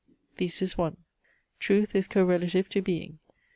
[0.37, 0.93] THESIS I
[1.59, 3.19] Truth is correlative to being.